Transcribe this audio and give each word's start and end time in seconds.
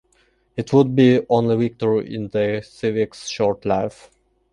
It 0.57 0.73
would 0.73 0.95
be 0.95 1.21
only 1.29 1.55
victory 1.57 2.11
in 2.15 2.29
the 2.29 2.63
Civics' 2.67 3.29
short 3.29 3.67
life. 3.67 4.09